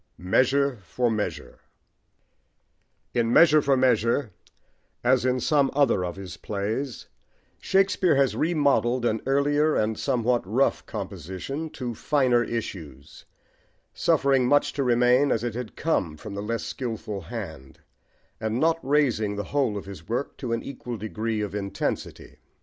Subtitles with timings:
[0.17, 1.59] "MEASURE FOR MEASURE"
[3.13, 4.31] IN Measure for Measure,
[5.03, 7.05] as in some other of his plays,
[7.59, 13.25] Shakespeare has remodelled an earlier and somewhat rough composition to "finer issues,"
[13.93, 17.79] suffering much to remain as it had come from the less skilful hand,
[18.39, 22.37] and not raising the whole of his work to an equal degree of intensity.